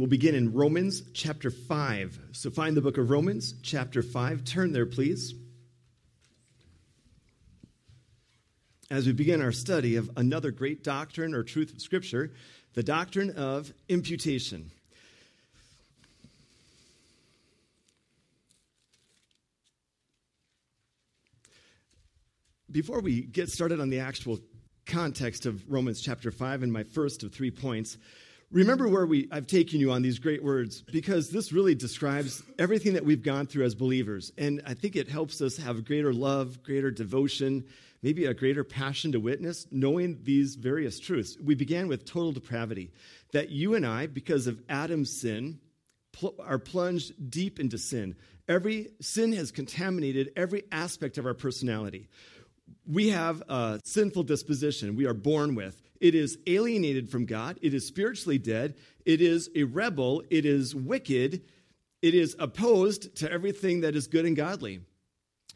[0.00, 2.20] We'll begin in Romans chapter 5.
[2.30, 4.44] So find the book of Romans chapter 5.
[4.44, 5.34] Turn there, please.
[8.92, 12.30] As we begin our study of another great doctrine or truth of Scripture,
[12.74, 14.70] the doctrine of imputation.
[22.70, 24.38] Before we get started on the actual
[24.86, 27.98] context of Romans chapter 5 and my first of three points,
[28.50, 32.94] Remember where we, I've taken you on these great words because this really describes everything
[32.94, 34.32] that we've gone through as believers.
[34.38, 37.66] And I think it helps us have greater love, greater devotion,
[38.02, 41.36] maybe a greater passion to witness, knowing these various truths.
[41.42, 42.90] We began with total depravity,
[43.32, 45.60] that you and I, because of Adam's sin,
[46.12, 48.16] pl- are plunged deep into sin.
[48.48, 52.08] Every sin has contaminated every aspect of our personality.
[52.86, 55.78] We have a sinful disposition we are born with.
[56.00, 57.58] It is alienated from God.
[57.62, 58.76] It is spiritually dead.
[59.04, 60.22] It is a rebel.
[60.30, 61.42] It is wicked.
[62.02, 64.80] It is opposed to everything that is good and godly.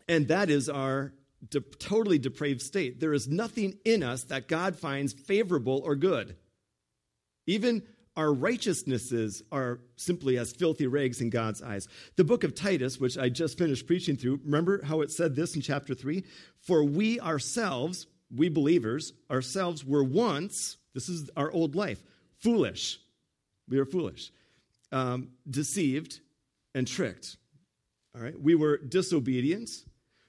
[0.09, 1.13] And that is our
[1.49, 3.01] de- totally depraved state.
[3.01, 6.37] There is nothing in us that God finds favorable or good.
[7.47, 7.83] Even
[8.17, 11.89] our righteousnesses are simply as filthy rags in God's eyes.
[12.17, 15.57] The book of Titus, which I just finished preaching through, remember how it said this
[15.57, 16.25] in chapter 3?
[16.61, 22.03] For we ourselves, we believers ourselves were once, this is our old life,
[22.39, 22.99] foolish.
[23.69, 24.33] We were foolish,
[24.91, 26.21] um, deceived,
[26.75, 27.37] and tricked.
[28.15, 28.39] All right?
[28.39, 29.71] We were disobedient.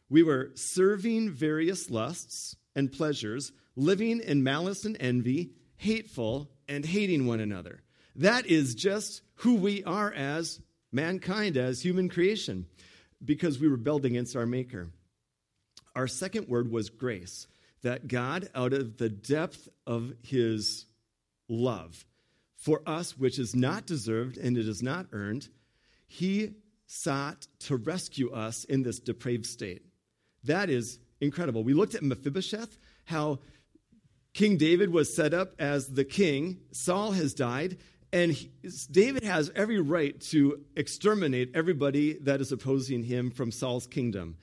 [0.10, 7.26] We were serving various lusts and pleasures, living in malice and envy, hateful, and hating
[7.26, 7.82] one another.
[8.16, 10.60] That is just who we are as
[10.92, 12.68] mankind, as human creation,
[13.24, 14.90] because we rebelled against our Maker.
[15.96, 17.48] Our second word was grace
[17.84, 20.86] that God, out of the depth of his
[21.48, 22.06] love
[22.56, 25.50] for us, which is not deserved and it is not earned,
[26.08, 26.54] he
[26.88, 29.84] sought to rescue us in this depraved state.
[30.44, 31.64] That is incredible.
[31.64, 33.40] We looked at Mephibosheth, how
[34.34, 37.78] King David was set up as the king, Saul has died,
[38.12, 38.52] and he,
[38.92, 44.38] David has every right to exterminate everybody that is opposing him from Saul's kingdom.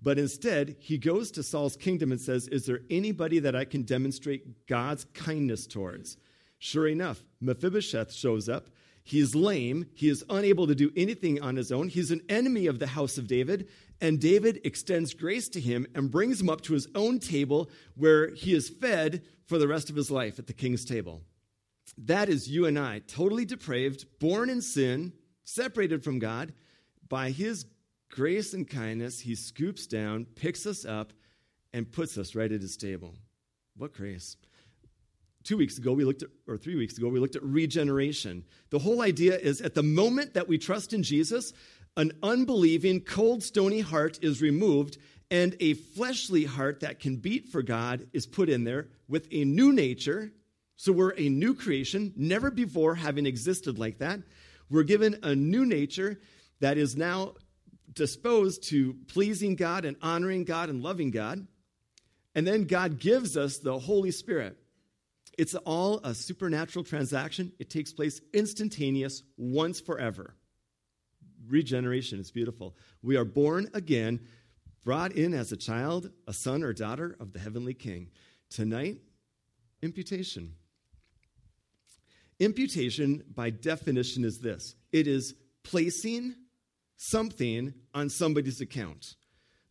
[0.00, 3.82] But instead, he goes to Saul's kingdom and says, Is there anybody that I can
[3.82, 6.16] demonstrate God's kindness towards?
[6.58, 8.68] Sure enough, Mephibosheth shows up.
[9.02, 9.86] He's lame.
[9.94, 11.88] He is unable to do anything on his own.
[11.88, 13.68] He's an enemy of the house of David.
[14.00, 18.34] And David extends grace to him and brings him up to his own table where
[18.34, 21.22] he is fed for the rest of his life at the king's table.
[21.96, 26.52] That is you and I, totally depraved, born in sin, separated from God.
[27.08, 27.64] By his
[28.10, 31.12] grace and kindness, he scoops down, picks us up,
[31.72, 33.14] and puts us right at his table.
[33.76, 34.36] What grace.
[35.44, 38.44] Two weeks ago, we looked at, or three weeks ago, we looked at regeneration.
[38.70, 41.52] The whole idea is at the moment that we trust in Jesus,
[41.96, 44.98] an unbelieving, cold, stony heart is removed,
[45.30, 49.44] and a fleshly heart that can beat for God is put in there with a
[49.44, 50.32] new nature.
[50.76, 54.20] So we're a new creation, never before having existed like that.
[54.70, 56.20] We're given a new nature
[56.60, 57.34] that is now
[57.98, 61.46] disposed to pleasing God and honoring God and loving God.
[62.34, 64.56] And then God gives us the Holy Spirit.
[65.36, 67.52] It's all a supernatural transaction.
[67.58, 70.34] It takes place instantaneous, once forever.
[71.46, 72.76] Regeneration is beautiful.
[73.02, 74.20] We are born again,
[74.84, 78.10] brought in as a child, a son or daughter of the heavenly king.
[78.48, 78.98] Tonight,
[79.82, 80.54] imputation.
[82.38, 85.34] Imputation, by definition, is this it is
[85.64, 86.34] placing
[86.98, 89.14] something on somebody's account.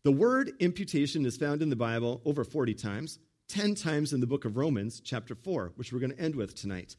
[0.04, 4.28] The word imputation is found in the Bible over 40 times, 10 times in the
[4.28, 6.96] book of Romans, chapter 4, which we're going to end with tonight.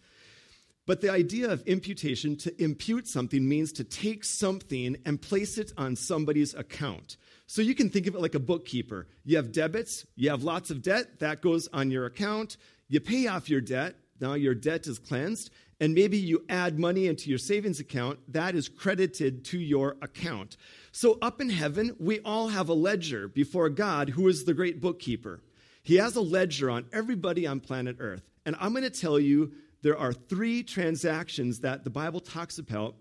[0.87, 5.73] But the idea of imputation, to impute something, means to take something and place it
[5.77, 7.17] on somebody's account.
[7.47, 9.07] So you can think of it like a bookkeeper.
[9.25, 12.57] You have debits, you have lots of debt, that goes on your account.
[12.89, 15.51] You pay off your debt, now your debt is cleansed,
[15.81, 20.57] and maybe you add money into your savings account, that is credited to your account.
[20.91, 24.81] So up in heaven, we all have a ledger before God, who is the great
[24.81, 25.41] bookkeeper.
[25.83, 28.29] He has a ledger on everybody on planet Earth.
[28.45, 29.53] And I'm going to tell you
[29.83, 32.97] there are three transactions that the Bible talks about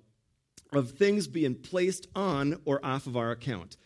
[0.72, 3.78] of things being placed on or off of our account.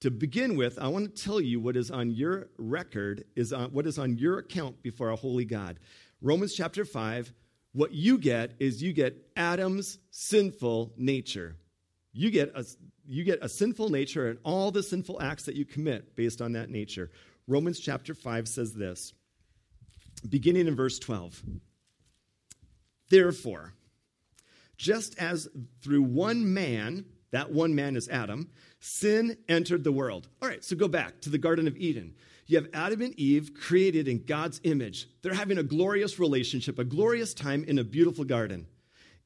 [0.00, 3.70] To begin with, I want to tell you what is on your record, is on,
[3.70, 5.78] what is on your account before a holy God.
[6.20, 7.32] Romans chapter 5,
[7.74, 11.56] what you get is you get Adam's sinful nature.
[12.12, 12.64] You get a,
[13.04, 16.52] you get a sinful nature and all the sinful acts that you commit based on
[16.52, 17.10] that nature.
[17.48, 19.12] Romans chapter 5 says this,
[20.28, 21.42] beginning in verse 12.
[23.10, 23.74] Therefore,
[24.76, 25.48] Just as
[25.82, 28.50] through one man, that one man is Adam,
[28.80, 30.28] sin entered the world.
[30.40, 32.14] All right, so go back to the Garden of Eden.
[32.46, 35.08] You have Adam and Eve created in God's image.
[35.22, 38.66] They're having a glorious relationship, a glorious time in a beautiful garden.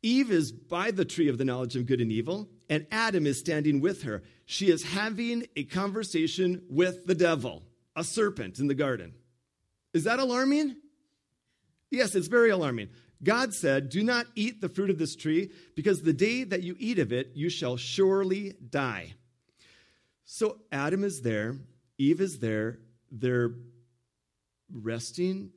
[0.02, 3.40] Eve is by the tree of the knowledge of good and evil, and Adam is
[3.40, 4.22] standing with her.
[4.46, 7.64] She is having a conversation with the devil,
[7.96, 9.14] a serpent in the garden.
[9.92, 10.76] Is that alarming?
[11.90, 12.90] Yes, it's very alarming.
[13.22, 16.76] God said, Do not eat the fruit of this tree, because the day that you
[16.78, 19.14] eat of it, you shall surely die.
[20.24, 21.56] So Adam is there,
[21.96, 22.78] Eve is there,
[23.10, 23.52] they're
[24.72, 25.50] resting,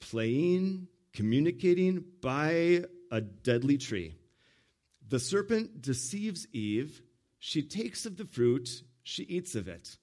[0.00, 4.14] playing, communicating by a deadly tree.
[5.08, 7.02] The serpent deceives Eve.
[7.38, 9.96] She takes of the fruit, she eats of it.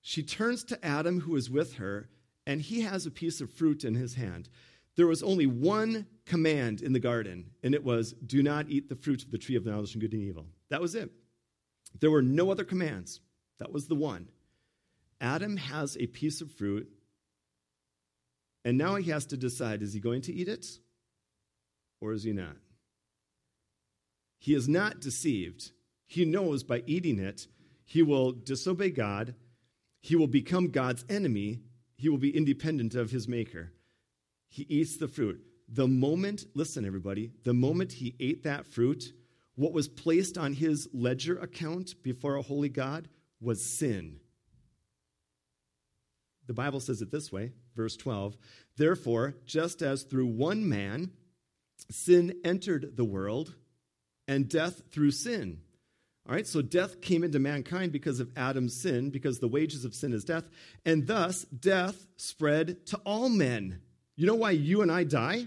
[0.00, 2.08] She turns to Adam, who is with her,
[2.46, 4.48] and he has a piece of fruit in his hand.
[4.96, 8.96] There was only one command in the garden, and it was, Do not eat the
[8.96, 10.46] fruit of the tree of knowledge of good and evil.
[10.70, 11.10] That was it.
[11.98, 13.20] There were no other commands.
[13.58, 14.28] That was the one.
[15.20, 16.88] Adam has a piece of fruit,
[18.64, 20.66] and now he has to decide is he going to eat it
[22.00, 22.56] or is he not?
[24.38, 25.72] He is not deceived.
[26.06, 27.46] He knows by eating it,
[27.84, 29.34] he will disobey God,
[30.00, 31.60] he will become God's enemy,
[31.96, 33.72] he will be independent of his maker.
[34.48, 35.40] He eats the fruit.
[35.68, 39.12] The moment, listen, everybody, the moment he ate that fruit,
[39.54, 43.08] what was placed on his ledger account before a holy God
[43.40, 44.18] was sin.
[46.50, 48.36] The Bible says it this way, verse 12
[48.76, 51.12] Therefore, just as through one man
[51.88, 53.54] sin entered the world,
[54.26, 55.60] and death through sin.
[56.28, 59.94] All right, so death came into mankind because of Adam's sin, because the wages of
[59.94, 60.50] sin is death,
[60.84, 63.80] and thus death spread to all men.
[64.16, 65.46] You know why you and I die?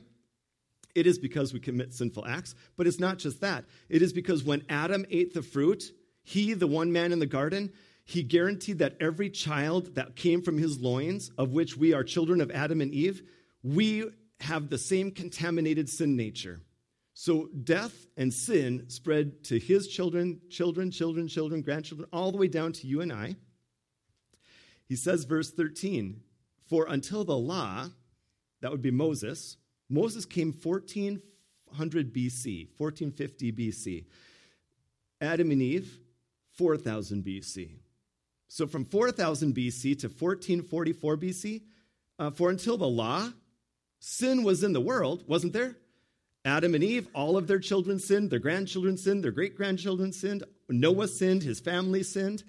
[0.96, 3.66] It is because we commit sinful acts, but it's not just that.
[3.90, 5.92] It is because when Adam ate the fruit,
[6.24, 7.74] he, the one man in the garden,
[8.06, 12.42] he guaranteed that every child that came from his loins, of which we are children
[12.42, 13.24] of Adam and Eve,
[13.64, 14.06] we
[14.42, 16.62] have the same contaminated sin nature.
[17.14, 22.48] So death and sin spread to his children, children, children, children, grandchildren, all the way
[22.48, 23.36] down to you and I.
[24.86, 26.22] He says, verse 13,
[26.68, 27.88] For until the law,
[28.62, 29.58] that would be Moses,
[29.90, 34.06] Moses came 1400 BC, 1450 BC.
[35.22, 36.00] Adam and Eve,
[36.54, 37.78] 4000 BC.
[38.54, 41.62] So from 4000 BC to 1444 BC,
[42.20, 43.30] uh, for until the law,
[44.00, 45.76] sin was in the world, wasn't there?
[46.46, 50.44] Adam and Eve, all of their children sinned, their grandchildren sinned, their great grandchildren sinned,
[50.70, 52.44] Noah sinned, his family sinned.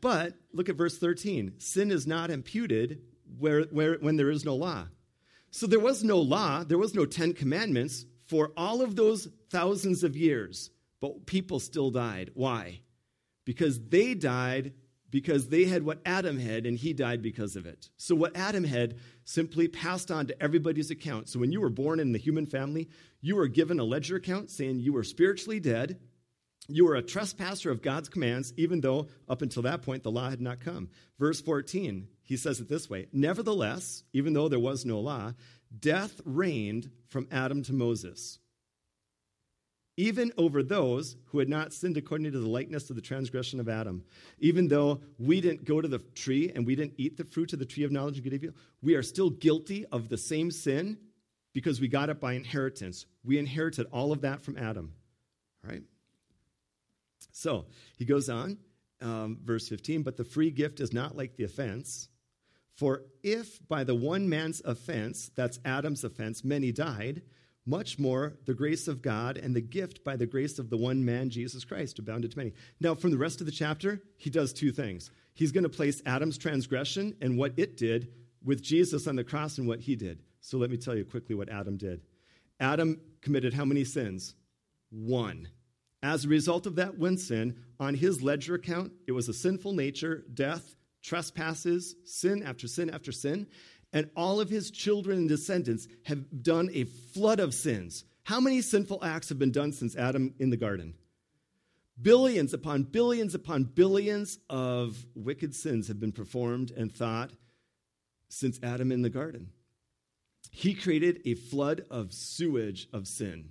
[0.00, 3.02] But look at verse 13 sin is not imputed
[3.38, 4.86] where, where, when there is no law.
[5.50, 10.02] So there was no law, there was no Ten Commandments for all of those thousands
[10.02, 12.30] of years, but people still died.
[12.32, 12.80] Why?
[13.44, 14.72] Because they died
[15.10, 17.88] because they had what Adam had and he died because of it.
[17.96, 21.28] So, what Adam had simply passed on to everybody's account.
[21.28, 22.88] So, when you were born in the human family,
[23.20, 26.00] you were given a ledger account saying you were spiritually dead.
[26.68, 30.28] You were a trespasser of God's commands, even though up until that point the law
[30.28, 30.88] had not come.
[31.18, 35.32] Verse 14, he says it this way Nevertheless, even though there was no law,
[35.78, 38.40] death reigned from Adam to Moses
[39.96, 43.68] even over those who had not sinned according to the likeness of the transgression of
[43.68, 44.04] Adam.
[44.38, 47.58] Even though we didn't go to the tree and we didn't eat the fruit of
[47.58, 50.50] the tree of knowledge of good and evil, we are still guilty of the same
[50.50, 50.98] sin
[51.54, 53.06] because we got it by inheritance.
[53.24, 54.92] We inherited all of that from Adam.
[55.64, 55.82] All right?
[57.32, 58.58] So he goes on,
[59.00, 62.08] um, verse 15, but the free gift is not like the offense.
[62.74, 67.22] For if by the one man's offense, that's Adam's offense, many died,
[67.66, 71.04] much more the grace of God and the gift by the grace of the one
[71.04, 72.52] man, Jesus Christ, abounded to many.
[72.80, 75.10] Now, from the rest of the chapter, he does two things.
[75.34, 78.12] He's going to place Adam's transgression and what it did
[78.44, 80.22] with Jesus on the cross and what he did.
[80.40, 82.00] So let me tell you quickly what Adam did.
[82.60, 84.34] Adam committed how many sins?
[84.90, 85.48] One.
[86.02, 89.72] As a result of that one sin, on his ledger account, it was a sinful
[89.72, 93.46] nature, death, trespasses, sin after sin after sin
[93.96, 98.04] and all of his children and descendants have done a flood of sins.
[98.24, 100.92] How many sinful acts have been done since Adam in the garden?
[102.02, 107.30] Billions upon billions upon billions of wicked sins have been performed and thought
[108.28, 109.48] since Adam in the garden.
[110.50, 113.48] He created a flood of sewage of sin.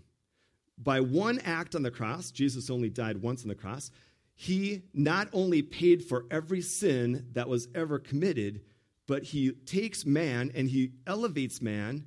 [0.77, 3.89] By one act on the cross, Jesus only died once on the cross,
[4.35, 8.61] he not only paid for every sin that was ever committed,
[9.07, 12.05] but he takes man and he elevates man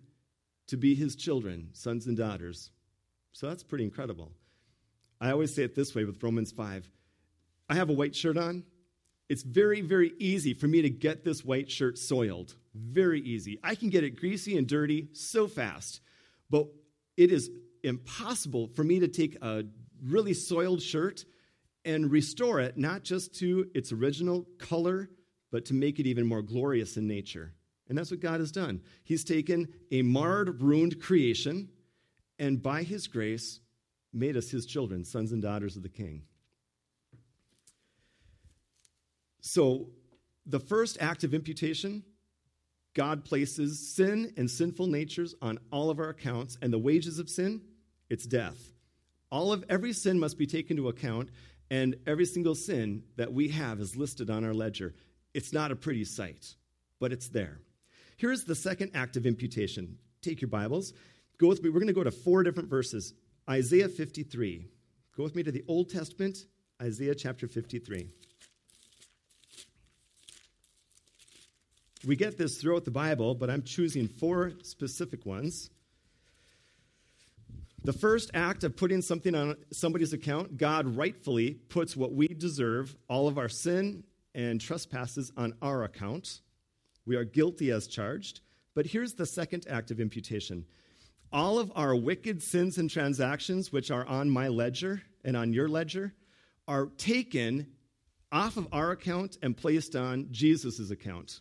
[0.69, 2.71] to be his children, sons and daughters.
[3.33, 4.33] So that's pretty incredible.
[5.21, 6.90] I always say it this way with Romans 5.
[7.69, 8.64] I have a white shirt on.
[9.28, 12.55] It's very, very easy for me to get this white shirt soiled.
[12.75, 13.59] Very easy.
[13.62, 16.00] I can get it greasy and dirty so fast.
[16.50, 16.69] But
[17.17, 17.50] it is
[17.83, 19.64] impossible for me to take a
[20.02, 21.25] really soiled shirt
[21.85, 25.11] and restore it, not just to its original color,
[25.50, 27.52] but to make it even more glorious in nature.
[27.88, 28.83] And that's what God has done.
[29.05, 31.69] He's taken a marred, ruined creation,
[32.38, 33.61] and by His grace,
[34.12, 36.23] made us His children, sons and daughters of the King.
[39.40, 39.88] So,
[40.45, 42.02] the first act of imputation,
[42.95, 47.31] God places sin and sinful natures on all of our accounts, and the wages of
[47.31, 47.62] sin,
[48.11, 48.73] it's death.
[49.31, 51.31] All of every sin must be taken into account,
[51.71, 54.95] and every single sin that we have is listed on our ledger.
[55.38, 56.57] It's not a pretty sight,
[56.99, 57.61] but it's there.
[58.16, 59.97] Here's the second act of imputation.
[60.21, 60.95] Take your Bibles.
[61.38, 61.71] Go with me.
[61.71, 63.14] We're going to go to four different verses.
[63.49, 64.66] Isaiah 53.
[65.16, 66.38] Go with me to the Old Testament,
[66.83, 68.09] Isaiah chapter 53.
[72.04, 75.71] We get this throughout the Bible, but I'm choosing four specific ones.
[77.85, 82.97] The first act of putting something on somebody's account, God rightfully puts what we deserve,
[83.09, 84.02] all of our sin
[84.38, 86.42] and trespasses, on our account.
[87.04, 88.40] We are guilty as charged.
[88.73, 90.64] But here's the second act of imputation
[91.30, 95.68] all of our wicked sins and transactions, which are on my ledger and on your
[95.68, 96.14] ledger,
[96.68, 97.66] are taken
[98.30, 101.40] off of our account and placed on Jesus' account.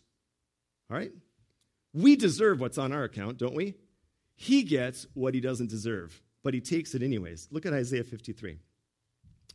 [0.90, 1.12] All right?
[1.94, 3.76] We deserve what's on our account, don't we?
[4.34, 7.48] He gets what he doesn't deserve, but he takes it anyways.
[7.50, 8.58] Look at Isaiah 53,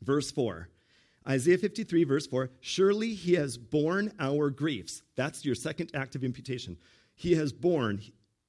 [0.01, 0.69] verse 4.
[1.27, 5.03] Isaiah 53, verse 4 Surely he has borne our griefs.
[5.15, 6.77] That's your second act of imputation.
[7.15, 8.01] He has borne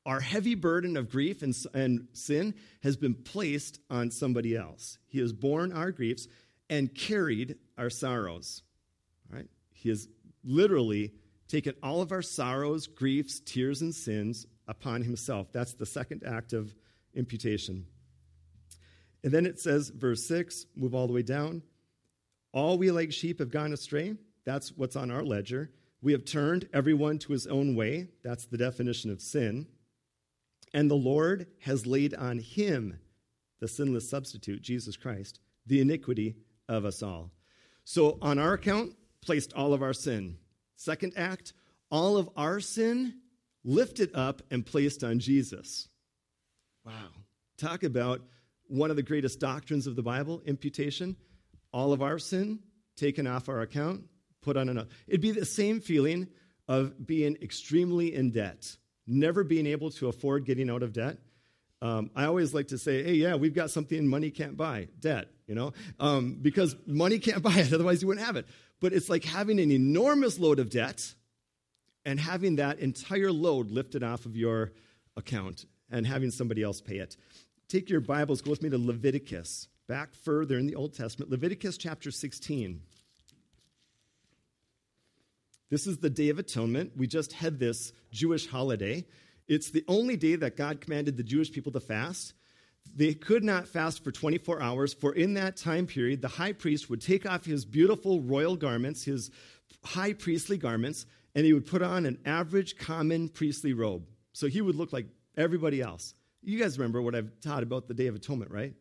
[0.07, 4.99] our heavy burden of grief and, and sin has been placed on somebody else.
[5.07, 6.29] He has borne our griefs
[6.69, 8.63] and carried our sorrows.
[9.31, 9.49] Right?
[9.73, 10.09] He has
[10.45, 11.13] literally
[11.49, 15.53] taken all of our sorrows, griefs, tears, and sins upon himself.
[15.53, 16.75] That's the second act of
[17.15, 17.87] imputation.
[19.23, 21.63] And then it says, verse 6, move all the way down.
[22.55, 24.15] All we like sheep have gone astray.
[24.47, 25.73] That's what's on our ledger.
[26.01, 28.11] We have turned everyone to his own way.
[28.23, 29.67] That's the definition of sin.
[30.73, 33.01] And the Lord has laid on him,
[33.59, 36.37] the sinless substitute, Jesus Christ, the iniquity
[36.69, 37.33] of us all.
[37.83, 40.37] So on our account, placed all of our sin.
[40.77, 41.55] Second act,
[41.91, 43.15] all of our sin
[43.65, 45.89] lifted up and placed on Jesus.
[46.87, 47.09] Wow.
[47.59, 48.21] Talk about
[48.69, 51.17] one of the greatest doctrines of the Bible, imputation
[51.75, 52.61] all of our sin
[52.97, 54.05] taken off our account,
[54.41, 54.89] put on another.
[55.09, 56.29] It'd be the same feeling
[56.69, 58.77] of being extremely in debt,
[59.09, 61.19] never being able to afford getting out of debt.
[61.83, 65.29] Um, I always like to say, hey, yeah, we've got something money can't buy debt,
[65.49, 68.47] you know, um, because money can't buy it, otherwise you wouldn't have it.
[68.81, 71.13] But it's like having an enormous load of debt
[72.07, 74.73] and having that entire load lifted off of your
[75.17, 77.17] account and having somebody else pay it.
[77.69, 81.77] Take your Bibles, go with me to Leviticus back further in the Old Testament, Leviticus
[81.77, 82.81] chapter 16.
[85.71, 86.93] This is the Day of Atonement.
[86.97, 89.05] We just had this Jewish holiday.
[89.49, 92.35] It's the only day that God commanded the Jewish people to fast.
[92.95, 96.89] They could not fast for 24 hours, for in that time period, the high priest
[96.91, 99.31] would take off his beautiful royal garments, his
[99.83, 104.07] high priestly garments, and he would put on an average common priestly robe.
[104.33, 106.15] So he would look like everybody else.
[106.43, 108.75] You guys remember what I've taught about the Day of Atonement, right?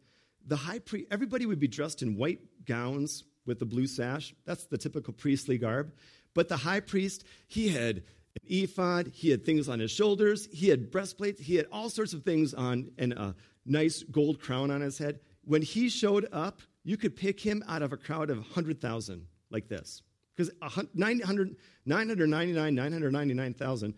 [0.46, 4.34] The high priest, everybody would be dressed in white gowns with a blue sash.
[4.46, 5.94] That's the typical priestly garb.
[6.34, 8.04] But the high priest, he had an
[8.46, 12.24] ephod, he had things on his shoulders, he had breastplates, he had all sorts of
[12.24, 13.36] things on, and a
[13.66, 15.20] nice gold crown on his head.
[15.46, 19.68] When he showed up, you could pick him out of a crowd of 100,000 like
[19.68, 20.02] this.
[20.36, 20.52] Because
[20.94, 23.94] 900, 999, 999,000,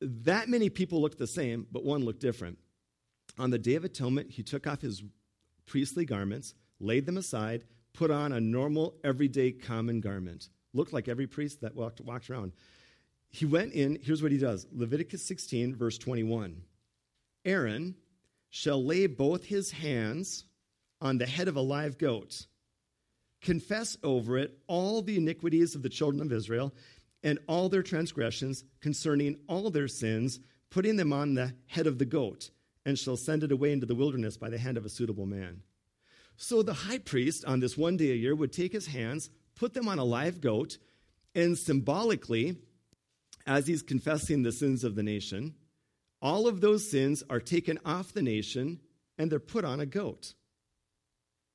[0.00, 2.58] that many people looked the same, but one looked different.
[3.38, 5.02] On the Day of Atonement, he took off his
[5.66, 10.48] priestly garments, laid them aside, put on a normal, everyday, common garment.
[10.74, 12.52] Looked like every priest that walked, walked around.
[13.28, 16.62] He went in, here's what he does Leviticus 16, verse 21.
[17.44, 17.94] Aaron
[18.50, 20.44] shall lay both his hands
[21.00, 22.46] on the head of a live goat,
[23.40, 26.72] confess over it all the iniquities of the children of Israel
[27.22, 30.40] and all their transgressions concerning all their sins,
[30.70, 32.50] putting them on the head of the goat
[32.84, 35.62] and shall send it away into the wilderness by the hand of a suitable man.
[36.36, 39.74] So the high priest on this one day a year would take his hands, put
[39.74, 40.78] them on a live goat,
[41.34, 42.56] and symbolically,
[43.46, 45.54] as he's confessing the sins of the nation,
[46.20, 48.80] all of those sins are taken off the nation
[49.18, 50.34] and they're put on a goat.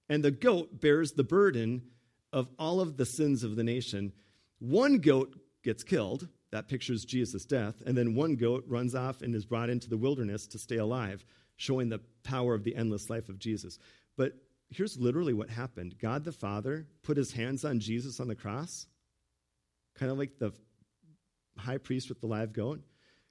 [0.10, 1.82] and the goat bears the burden
[2.32, 4.14] of all of the sins of the nation.
[4.60, 9.36] One goat gets killed, that pictures Jesus' death, and then one goat runs off and
[9.36, 11.24] is brought into the wilderness to stay alive,
[11.56, 13.78] showing the power of the endless life of Jesus.
[14.18, 14.34] But
[14.72, 18.88] here's literally what happened God the Father put his hands on Jesus on the cross,
[19.94, 20.52] kind of like the
[21.60, 22.82] high priest with the live goat.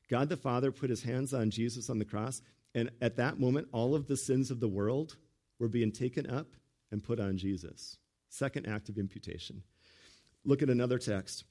[0.09, 2.41] God the Father put his hands on Jesus on the cross,
[2.77, 5.17] and at that moment, all of the sins of the world
[5.59, 6.47] were being taken up
[6.93, 7.99] and put on Jesus.
[8.29, 9.65] Second act of imputation.
[10.45, 11.43] Look at another text.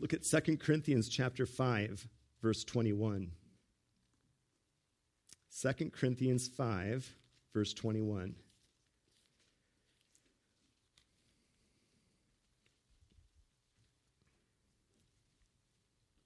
[0.00, 2.06] Look at 2 Corinthians chapter 5,
[2.42, 3.30] verse 21.
[5.62, 7.10] 2 Corinthians 5,
[7.54, 8.34] verse 21.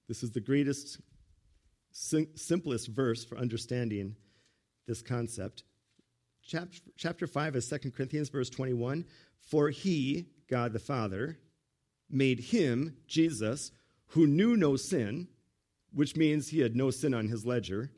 [0.09, 0.99] This is the greatest,
[1.93, 4.17] sim- simplest verse for understanding
[4.89, 5.63] this concept.
[6.43, 9.05] Chapter, chapter 5 of 2 Corinthians, verse 21
[9.41, 11.39] For he, God the Father,
[12.11, 13.71] made him, Jesus,
[14.09, 15.29] who knew no sin,
[15.93, 17.91] which means he had no sin on his ledger,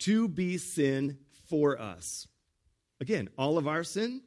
[0.00, 1.18] to be sin
[1.48, 2.26] for us.
[3.00, 4.22] Again, all of our sin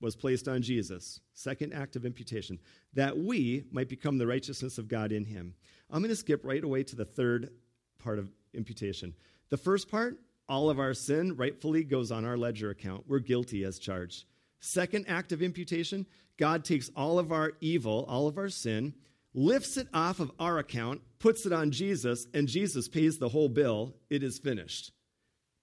[0.00, 1.20] was placed on Jesus.
[1.34, 2.58] Second act of imputation,
[2.94, 5.54] that we might become the righteousness of God in him.
[5.90, 7.50] I'm going to skip right away to the third
[7.98, 9.14] part of imputation.
[9.50, 13.04] The first part, all of our sin rightfully goes on our ledger account.
[13.06, 14.24] We're guilty as charged.
[14.60, 16.06] Second act of imputation,
[16.40, 18.94] God takes all of our evil, all of our sin,
[19.34, 23.50] lifts it off of our account, puts it on Jesus, and Jesus pays the whole
[23.50, 23.94] bill.
[24.08, 24.90] It is finished.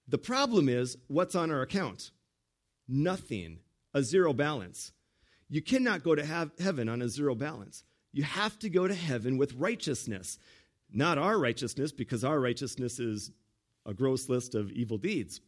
[0.06, 2.12] The problem is, what's on our account?
[2.88, 3.58] Nothing,
[3.92, 4.92] a zero balance.
[5.50, 7.82] You cannot go to heaven on a zero balance.
[8.12, 10.38] You have to go to heaven with righteousness.
[10.90, 13.32] Not our righteousness, because our righteousness is
[13.84, 15.40] a gross list of evil deeds.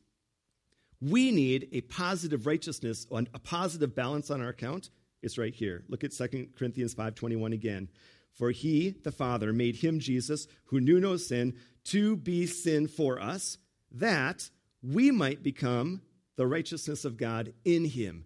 [1.01, 4.91] We need a positive righteousness, a positive balance on our account.
[5.23, 5.85] It's right here.
[5.89, 7.89] Look at 2 Corinthians 5:21 again.
[8.33, 11.55] For he, the Father, made him Jesus, who knew no sin,
[11.85, 13.59] to be sin for us,
[13.91, 14.51] that
[14.83, 16.03] we might become
[16.37, 18.25] the righteousness of God in him.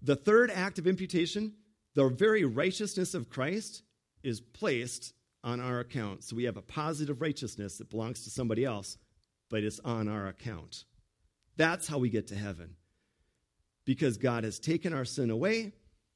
[0.00, 1.54] The third act of imputation,
[1.94, 3.82] the very righteousness of Christ,
[4.22, 5.12] is placed
[5.44, 6.24] on our account.
[6.24, 8.96] So we have a positive righteousness that belongs to somebody else,
[9.50, 10.84] but it's on our account.
[11.56, 12.76] That's how we get to heaven.
[13.84, 15.72] Because God has taken our sin away,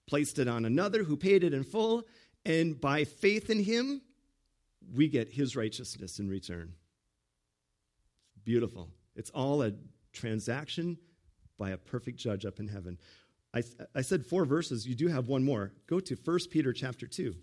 [0.07, 2.07] placed it on another who paid it in full,
[2.45, 4.01] and by faith in him,
[4.95, 6.73] we get his righteousness in return.
[8.45, 8.89] Beautiful.
[9.17, 9.73] It's all a
[10.13, 10.97] transaction
[11.59, 12.99] by a perfect judge up in heaven.
[13.55, 13.63] I,
[13.95, 14.87] I said four verses.
[14.87, 15.73] You do have one more.
[15.87, 17.35] Go to 1 Peter chapter 2.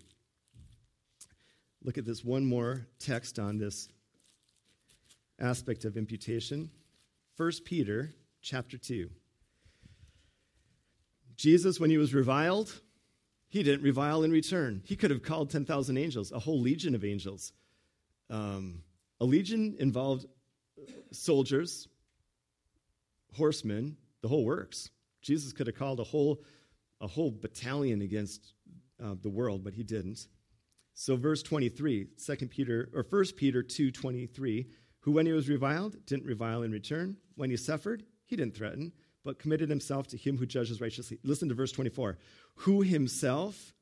[1.82, 3.88] Look at this one more text on this
[5.38, 6.70] aspect of imputation.
[7.36, 9.10] 1 Peter chapter 2.
[11.44, 12.80] Jesus, when he was reviled,
[13.48, 14.80] he didn't revile in return.
[14.86, 17.52] He could have called 10,000 angels, a whole legion of angels.
[18.30, 18.82] Um,
[19.20, 20.24] a legion involved
[21.12, 21.86] soldiers,
[23.34, 24.88] horsemen, the whole works.
[25.20, 26.42] Jesus could have called a whole,
[27.02, 28.54] a whole battalion against
[29.04, 30.26] uh, the world, but he didn't.
[30.94, 34.66] So verse 23, 2 Peter, or 1 Peter 2, 23,
[35.00, 37.18] who when he was reviled, didn't revile in return.
[37.34, 38.92] When he suffered, he didn't threaten,
[39.24, 41.18] but committed himself to him who judges righteously.
[41.24, 42.18] Listen to verse 24.
[42.56, 43.72] Who himself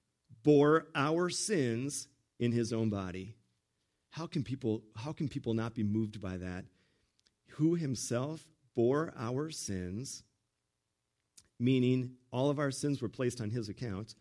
[0.42, 3.35] bore our sins in his own body.
[4.11, 6.64] How can people, how can people not be moved by that?
[7.57, 10.22] Who himself bore our sins,
[11.59, 14.14] meaning all of our sins were placed on his account,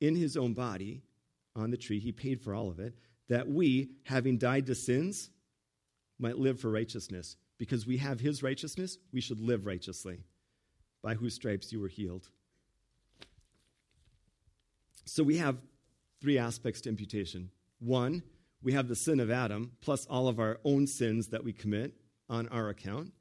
[0.00, 1.02] in his own body
[1.56, 1.98] on the tree.
[1.98, 2.94] He paid for all of it,
[3.28, 5.30] that we, having died to sins,
[6.18, 7.36] might live for righteousness.
[7.58, 10.20] Because we have his righteousness, we should live righteously,
[11.02, 12.28] by whose stripes you were healed.
[15.04, 15.56] So we have
[16.20, 17.50] three aspects to imputation.
[17.78, 18.22] One,
[18.62, 21.94] we have the sin of Adam, plus all of our own sins that we commit
[22.28, 23.12] on our account.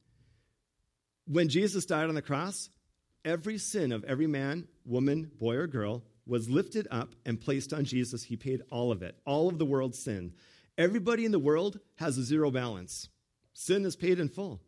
[1.26, 2.70] When Jesus died on the cross,
[3.24, 7.86] every sin of every man, woman, boy, or girl was lifted up and placed on
[7.86, 8.24] Jesus.
[8.24, 10.34] He paid all of it, all of the world's sin.
[10.78, 13.10] Everybody in the world has a zero balance.
[13.54, 14.62] Sin is paid in full.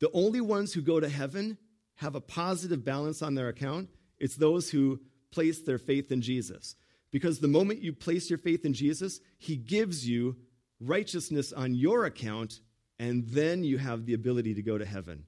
[0.00, 1.58] The only ones who go to heaven
[2.00, 3.90] have a positive balance on their account.
[4.18, 6.74] It's those who place their faith in Jesus.
[7.10, 10.36] Because the moment you place your faith in Jesus, He gives you
[10.80, 12.60] righteousness on your account,
[12.98, 15.24] and then you have the ability to go to heaven.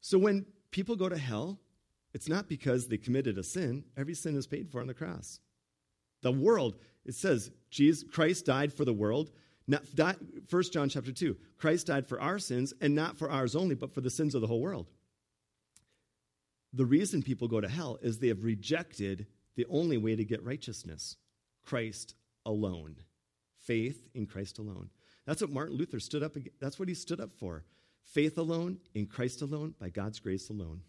[0.00, 1.58] So when people go to hell,
[2.14, 3.84] it's not because they committed a sin.
[3.96, 5.40] Every sin is paid for on the cross.
[6.22, 9.32] The world, it says, Jesus, Christ died for the world.
[9.66, 9.82] Not,
[10.50, 13.92] 1 John chapter 2, Christ died for our sins, and not for ours only, but
[13.92, 14.86] for the sins of the whole world.
[16.72, 19.26] The reason people go to hell is they have rejected
[19.56, 21.16] the only way to get righteousness
[21.64, 22.14] Christ
[22.46, 22.96] alone.
[23.56, 24.90] Faith in Christ alone.
[25.26, 27.64] That's what Martin Luther stood up that's what he stood up for.
[28.02, 30.80] Faith alone, in Christ alone, by God's grace alone.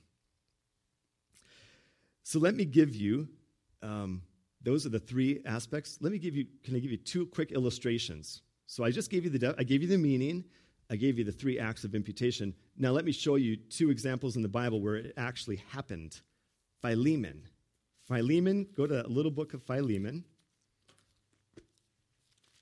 [2.23, 3.27] So let me give you,
[3.81, 4.21] um,
[4.61, 5.97] those are the three aspects.
[5.99, 8.41] Let me give you, can I give you two quick illustrations?
[8.67, 10.45] So I just gave you the, I gave you the meaning,
[10.89, 12.55] I gave you the three acts of imputation.
[12.77, 16.19] Now let me show you two examples in the Bible where it actually happened.
[16.81, 17.43] Philemon.
[18.07, 20.23] Philemon, go to that little book of Philemon.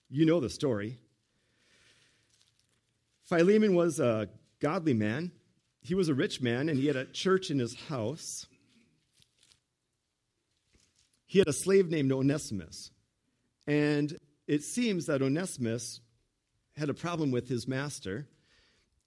[0.09, 0.97] You know the story.
[3.23, 5.31] Philemon was a godly man.
[5.81, 8.45] He was a rich man, and he had a church in his house.
[11.25, 12.91] He had a slave named Onesimus.
[13.65, 16.01] And it seems that Onesimus
[16.77, 18.27] had a problem with his master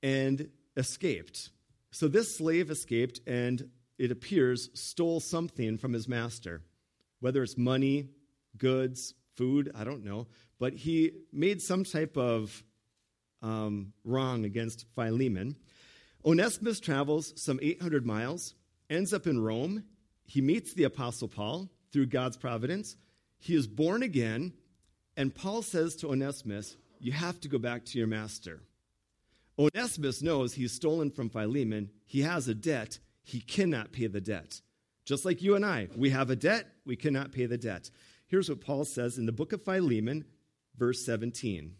[0.02, 1.50] and escaped.
[1.90, 6.62] So this slave escaped and it appears stole something from his master,
[7.20, 8.08] whether it's money,
[8.56, 10.26] goods, food, I don't know.
[10.58, 12.64] But he made some type of
[13.42, 15.56] um, wrong against Philemon.
[16.24, 18.54] Onesimus travels some 800 miles,
[18.88, 19.84] ends up in Rome.
[20.26, 22.96] He meets the Apostle Paul through God's providence.
[23.38, 24.52] He is born again,
[25.16, 28.60] and Paul says to Onesimus, You have to go back to your master.
[29.58, 31.90] Onesimus knows he's stolen from Philemon.
[32.06, 32.98] He has a debt.
[33.22, 34.60] He cannot pay the debt.
[35.04, 37.90] Just like you and I, we have a debt, we cannot pay the debt.
[38.26, 40.24] Here's what Paul says in the book of Philemon,
[40.76, 41.74] verse 17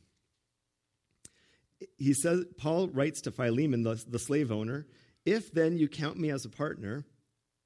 [1.98, 4.87] he says, Paul writes to Philemon, the, the slave owner,
[5.24, 7.04] if then you count me as a partner,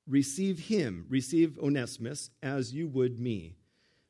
[0.07, 3.57] receive him, receive Onesimus, as you would me.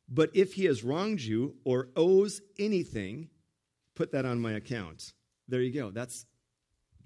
[0.08, 3.30] But if he has wronged you or owes anything,
[3.94, 5.12] put that on my account.
[5.48, 5.90] There you go.
[5.90, 6.26] That's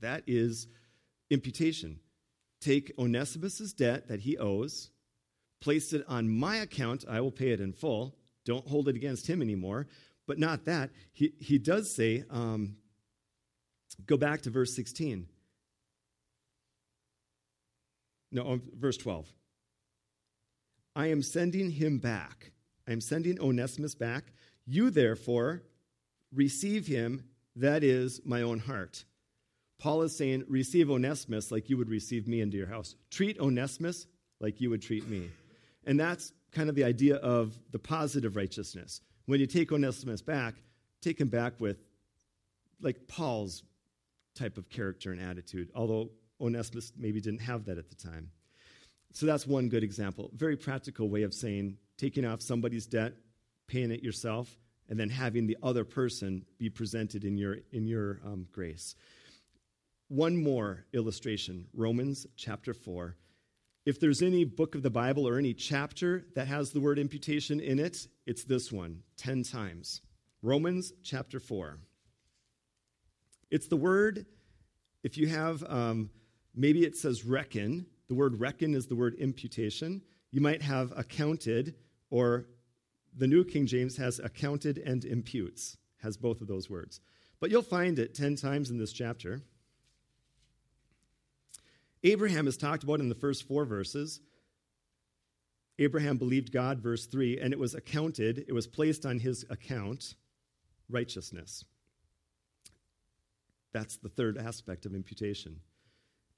[0.00, 0.68] that is
[1.30, 2.00] imputation.
[2.60, 4.90] Take Onesimus's debt that he owes,
[5.60, 8.16] place it on my account, I will pay it in full.
[8.44, 9.86] Don't hold it against him anymore.
[10.26, 10.90] But not that.
[11.12, 12.76] He, he does say, um,
[14.06, 15.26] Go back to verse 16.
[18.30, 19.26] No, oh, verse 12.
[20.94, 22.52] I am sending him back.
[22.86, 24.32] I am sending Onesimus back.
[24.66, 25.62] You, therefore,
[26.32, 27.24] receive him,
[27.56, 29.04] that is my own heart.
[29.78, 32.96] Paul is saying, receive Onesimus like you would receive me into your house.
[33.10, 34.06] Treat Onesimus
[34.40, 35.30] like you would treat me.
[35.84, 39.00] And that's kind of the idea of the positive righteousness.
[39.26, 40.54] When you take Onesimus back,
[41.00, 41.78] take him back with,
[42.80, 43.62] like Paul's
[44.34, 46.10] type of character and attitude, although
[46.40, 48.30] Onesimus maybe didn't have that at the time.
[49.12, 50.30] So that's one good example.
[50.34, 53.14] Very practical way of saying taking off somebody's debt,
[53.66, 54.56] paying it yourself,
[54.88, 58.94] and then having the other person be presented in your, in your um, grace.
[60.08, 63.16] One more illustration Romans chapter 4.
[63.84, 67.60] If there's any book of the Bible or any chapter that has the word imputation
[67.60, 70.02] in it, it's this one, 10 times.
[70.42, 71.78] Romans chapter 4.
[73.50, 74.26] It's the word,
[75.02, 76.10] if you have, um,
[76.54, 77.86] maybe it says reckon.
[78.08, 80.02] The word reckon is the word imputation.
[80.30, 81.74] You might have accounted,
[82.10, 82.46] or
[83.18, 87.00] the New King James has accounted and imputes, has both of those words.
[87.40, 89.42] But you'll find it 10 times in this chapter.
[92.04, 94.20] Abraham is talked about in the first four verses.
[95.80, 100.14] Abraham believed God, verse 3, and it was accounted, it was placed on his account,
[100.88, 101.64] righteousness.
[103.72, 105.60] That's the third aspect of imputation.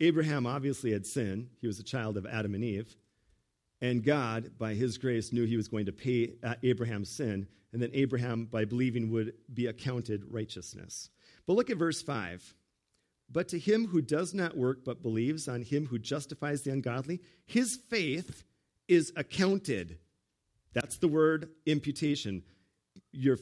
[0.00, 1.50] Abraham obviously had sin.
[1.60, 2.96] He was a child of Adam and Eve.
[3.80, 7.46] And God, by his grace, knew he was going to pay uh, Abraham's sin.
[7.72, 11.08] And then Abraham, by believing, would be accounted righteousness.
[11.46, 12.54] But look at verse 5.
[13.32, 17.20] But to him who does not work but believes on him who justifies the ungodly,
[17.46, 18.44] his faith
[18.88, 19.98] is accounted.
[20.72, 22.42] That's the word imputation.
[23.12, 23.38] Your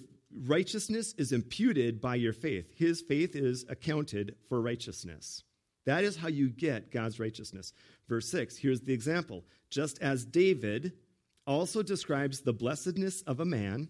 [0.46, 2.70] righteousness is imputed by your faith.
[2.76, 5.42] His faith is accounted for righteousness.
[5.88, 7.72] That is how you get God's righteousness.
[8.10, 9.46] Verse 6, here's the example.
[9.70, 10.92] Just as David
[11.46, 13.88] also describes the blessedness of a man,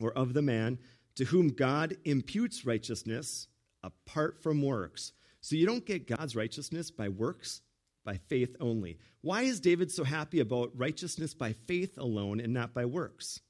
[0.00, 0.78] or of the man,
[1.16, 3.48] to whom God imputes righteousness
[3.82, 5.12] apart from works.
[5.42, 7.60] So you don't get God's righteousness by works,
[8.02, 8.96] by faith only.
[9.20, 13.40] Why is David so happy about righteousness by faith alone and not by works?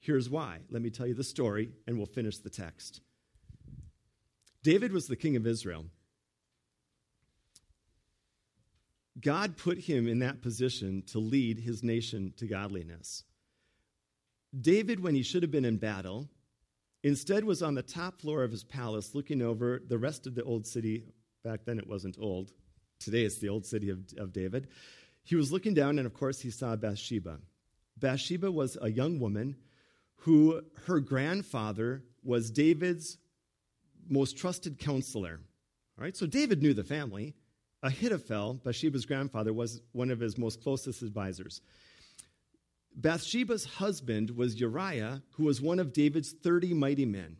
[0.00, 0.62] Here's why.
[0.68, 3.02] Let me tell you the story, and we'll finish the text.
[4.64, 5.84] David was the king of Israel.
[9.20, 13.24] God put him in that position to lead his nation to godliness.
[14.58, 16.28] David, when he should have been in battle,
[17.02, 20.42] instead was on the top floor of his palace looking over the rest of the
[20.42, 21.04] old city.
[21.42, 22.52] Back then it wasn't old,
[23.04, 24.68] Today it's the old city of, of David.
[25.22, 27.38] He was looking down, and of course, he saw Bathsheba.
[27.98, 29.56] Bathsheba was a young woman
[30.16, 33.18] who her grandfather was David's
[34.08, 35.40] most trusted counselor.
[35.98, 37.34] All right, so David knew the family.
[37.84, 41.60] Ahithophel, Bathsheba's grandfather, was one of his most closest advisors.
[42.96, 47.36] Bathsheba's husband was Uriah, who was one of David's 30 mighty men.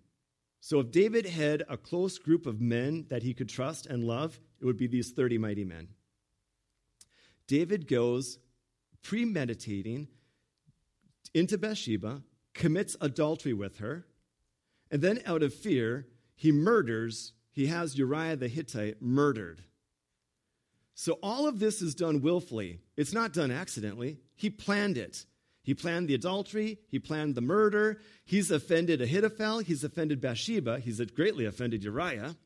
[0.61, 4.39] So if David had a close group of men that he could trust and love,
[4.61, 5.89] it would be these 30 mighty men.
[7.47, 8.39] David goes
[9.03, 10.09] premeditating
[11.33, 14.07] into Bathsheba, commits adultery with her,
[14.91, 19.65] and then out of fear, he murders, he has Uriah the Hittite murdered.
[20.95, 22.79] So all of this is done willfully.
[22.97, 24.19] It's not done accidentally.
[24.37, 25.27] He planned it.
[25.63, 26.79] He planned the adultery.
[26.89, 27.99] He planned the murder.
[28.25, 29.61] He's offended Ahithophel.
[29.61, 30.79] He's offended Bathsheba.
[30.79, 32.37] He's greatly offended Uriah.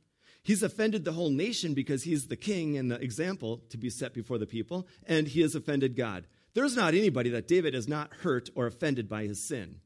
[0.43, 4.15] He's offended the whole nation because he's the king and the example to be set
[4.15, 6.27] before the people, and he has offended God.
[6.55, 9.81] There's not anybody that David has not hurt or offended by his sin.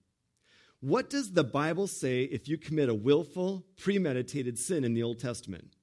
[0.81, 5.18] What does the Bible say if you commit a willful, premeditated sin in the Old
[5.18, 5.75] Testament?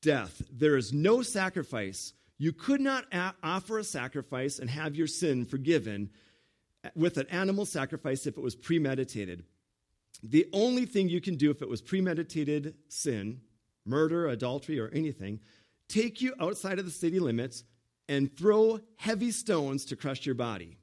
[0.00, 0.42] Death.
[0.50, 2.12] There is no sacrifice.
[2.38, 6.10] You could not a- offer a sacrifice and have your sin forgiven
[6.94, 9.44] with an animal sacrifice if it was premeditated.
[10.22, 13.40] The only thing you can do if it was premeditated sin,
[13.84, 15.40] murder, adultery, or anything,
[15.88, 17.64] take you outside of the city limits
[18.08, 20.78] and throw heavy stones to crush your body.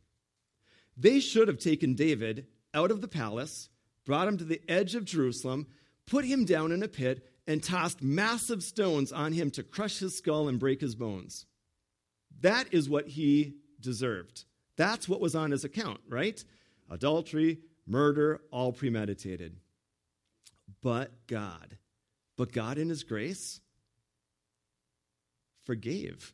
[0.97, 3.69] They should have taken David out of the palace,
[4.05, 5.67] brought him to the edge of Jerusalem,
[6.05, 10.17] put him down in a pit, and tossed massive stones on him to crush his
[10.17, 11.45] skull and break his bones.
[12.41, 14.45] That is what he deserved.
[14.77, 16.43] That's what was on his account, right?
[16.89, 19.57] Adultery, murder, all premeditated.
[20.81, 21.77] But God,
[22.37, 23.61] but God in his grace
[25.63, 26.33] forgave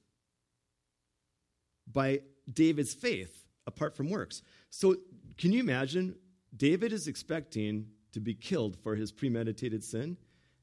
[1.91, 2.21] by
[2.51, 4.41] David's faith apart from works.
[4.69, 4.95] So,
[5.37, 6.15] can you imagine
[6.55, 10.17] David is expecting to be killed for his premeditated sin.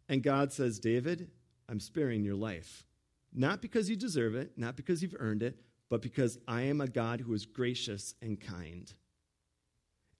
[0.09, 1.31] And God says, David,
[1.69, 2.85] I'm sparing your life.
[3.35, 5.59] Not because you deserve it, not because you've earned it,
[5.91, 8.93] but because I am a God who is gracious and kind.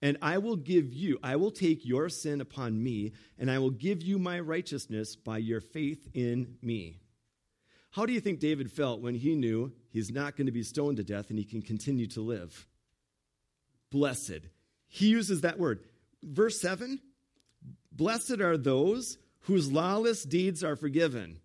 [0.01, 3.71] And I will give you, I will take your sin upon me, and I will
[3.71, 6.99] give you my righteousness by your faith in me.
[7.91, 10.97] How do you think David felt when he knew he's not going to be stoned
[10.97, 12.67] to death and he can continue to live?
[13.91, 14.41] Blessed.
[14.87, 15.83] He uses that word.
[16.23, 16.99] Verse 7
[17.91, 21.39] Blessed are those whose lawless deeds are forgiven.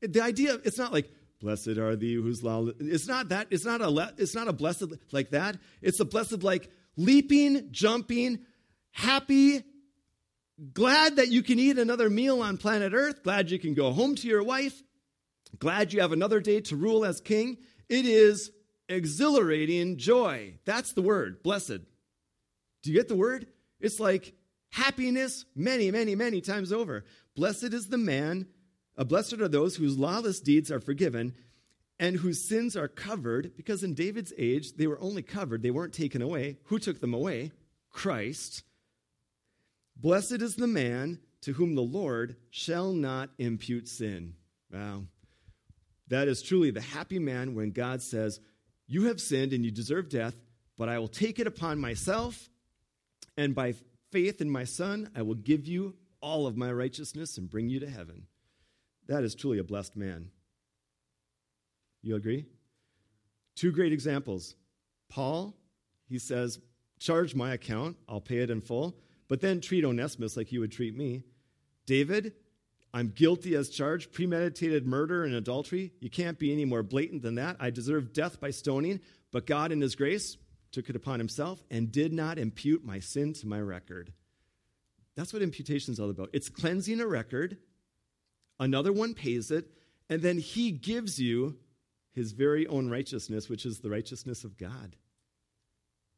[0.00, 2.74] The idea, it's not like, blessed are thee whose lawless.
[2.80, 3.48] It's not that.
[3.50, 5.56] It's not a, it's not a blessed like that.
[5.82, 8.40] It's a blessed like leaping, jumping,
[8.92, 9.62] happy,
[10.72, 14.14] glad that you can eat another meal on planet Earth, glad you can go home
[14.16, 14.82] to your wife,
[15.58, 17.58] glad you have another day to rule as king.
[17.88, 18.50] It is
[18.88, 20.54] exhilarating joy.
[20.64, 21.80] That's the word, blessed.
[22.82, 23.46] Do you get the word?
[23.80, 24.34] It's like
[24.74, 27.04] happiness many, many, many times over.
[27.36, 28.46] Blessed is the man,
[28.98, 31.32] uh, blessed are those whose lawless deeds are forgiven
[32.00, 35.92] and whose sins are covered, because in David's age, they were only covered, they weren't
[35.92, 36.58] taken away.
[36.64, 37.52] Who took them away?
[37.92, 38.64] Christ.
[39.96, 44.34] Blessed is the man to whom the Lord shall not impute sin.
[44.72, 45.04] Wow.
[46.08, 48.40] That is truly the happy man when God says,
[48.88, 50.34] You have sinned and you deserve death,
[50.76, 52.48] but I will take it upon myself
[53.36, 53.74] and by
[54.14, 57.80] faith in my Son, I will give you all of my righteousness and bring you
[57.80, 58.28] to heaven.
[59.08, 60.30] That is truly a blessed man.
[62.00, 62.46] You agree?
[63.56, 64.54] Two great examples.
[65.10, 65.56] Paul,
[66.08, 66.60] he says,
[67.00, 68.96] Charge my account, I'll pay it in full,
[69.28, 71.24] but then treat Onesimus like you would treat me.
[71.84, 72.34] David,
[72.94, 75.92] I'm guilty as charged, premeditated murder and adultery.
[75.98, 77.56] You can't be any more blatant than that.
[77.58, 79.00] I deserve death by stoning,
[79.32, 80.36] but God, in His grace,
[80.74, 84.12] took it upon himself, and did not impute my sin to my record.
[85.16, 86.30] That's what imputation is all about.
[86.32, 87.58] It's cleansing a record,
[88.58, 89.70] another one pays it,
[90.10, 91.56] and then he gives you
[92.12, 94.96] his very own righteousness, which is the righteousness of God.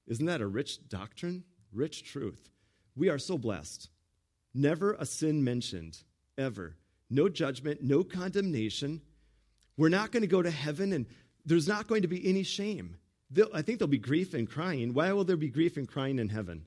[0.07, 1.45] Isn't that a rich doctrine?
[1.73, 2.49] Rich truth.
[2.95, 3.91] We are so blessed.
[4.55, 5.99] Never a sin mentioned,
[6.39, 6.77] ever.
[7.11, 9.03] No judgment, no condemnation.
[9.77, 11.07] We're not going to go to heaven, and
[11.45, 12.97] there's not going to be any shame.
[13.53, 14.95] I think there'll be grief and crying.
[14.95, 16.67] Why will there be grief and crying in heaven?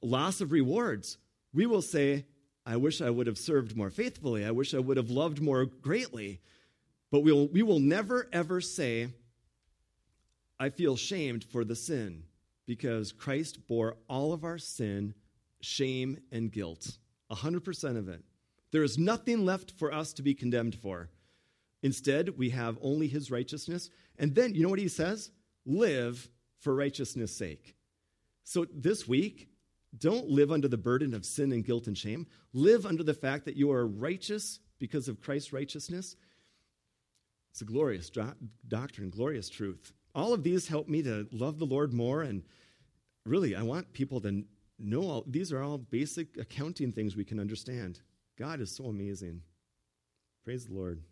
[0.00, 1.18] Loss of rewards.
[1.52, 2.26] We will say,
[2.64, 4.44] I wish I would have served more faithfully.
[4.44, 6.40] I wish I would have loved more greatly.
[7.10, 9.08] But we'll, we will never, ever say,
[10.58, 12.24] I feel shamed for the sin,
[12.66, 15.14] because Christ bore all of our sin,
[15.60, 16.98] shame, and guilt.
[17.30, 18.22] 100% of it.
[18.72, 21.10] There is nothing left for us to be condemned for.
[21.82, 23.90] Instead, we have only his righteousness.
[24.18, 25.30] And then, you know what he says?
[25.64, 26.28] Live
[26.60, 27.76] for righteousness' sake.
[28.44, 29.48] So this week,
[29.98, 32.26] don't live under the burden of sin and guilt and shame.
[32.52, 36.16] Live under the fact that you are righteous because of Christ's righteousness.
[37.50, 38.34] It's a glorious do-
[38.68, 39.92] doctrine, glorious truth.
[40.14, 42.22] All of these help me to love the Lord more.
[42.22, 42.42] And
[43.24, 44.44] really, I want people to
[44.78, 48.00] know all, these are all basic accounting things we can understand.
[48.38, 49.42] God is so amazing.
[50.44, 51.02] Praise the Lord.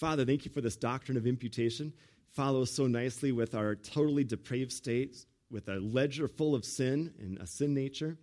[0.00, 1.92] Father, thank you for this doctrine of imputation.
[2.30, 7.36] Follows so nicely with our totally depraved state, with a ledger full of sin and
[7.36, 8.16] a sin nature.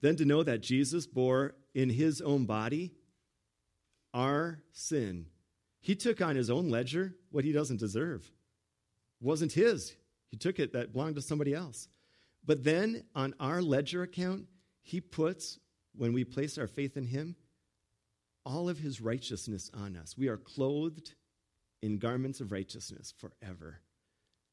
[0.00, 2.92] Then to know that Jesus bore in his own body
[4.12, 5.26] our sin.
[5.80, 8.30] He took on his own ledger what he doesn't deserve.
[9.20, 9.96] Wasn't his.
[10.28, 11.88] He took it that belonged to somebody else.
[12.46, 14.44] But then on our ledger account,
[14.82, 15.58] he puts,
[15.96, 17.34] when we place our faith in him,
[18.44, 20.16] all of his righteousness on us.
[20.16, 21.14] We are clothed
[21.82, 23.80] in garments of righteousness forever.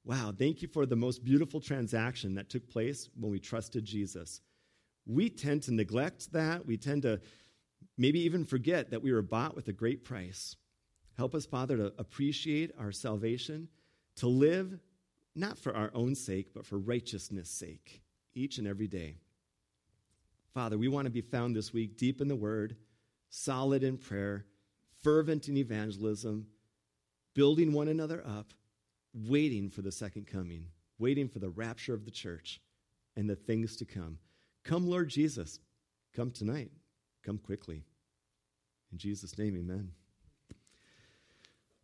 [0.04, 4.42] Wow, thank you for the most beautiful transaction that took place when we trusted Jesus.
[5.06, 6.66] We tend to neglect that.
[6.66, 7.22] We tend to
[7.98, 10.56] maybe even forget that we were bought with a great price.
[11.18, 13.68] Help us, Father, to appreciate our salvation,
[14.16, 14.80] to live
[15.36, 18.02] not for our own sake, but for righteousness' sake,
[18.34, 19.18] each and every day.
[20.54, 22.76] Father, we want to be found this week deep in the Word,
[23.32, 24.46] solid in prayer,
[25.02, 26.46] fervent in evangelism,
[27.34, 28.54] building one another up,
[29.14, 30.68] waiting for the second coming,
[31.00, 32.62] waiting for the rapture of the church
[33.16, 34.20] and the things to come.
[34.64, 35.60] Come, Lord Jesus.
[36.16, 36.72] Come tonight.
[37.24, 37.84] Come quickly.
[38.92, 39.92] In Jesus' name, amen.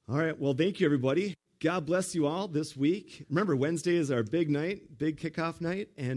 [0.10, 0.38] All right.
[0.38, 1.36] Well, thank you, everybody.
[1.60, 3.25] God bless you all this week.
[3.29, 5.89] Remember, Wednesday is our big night, big kickoff night.
[5.97, 6.05] And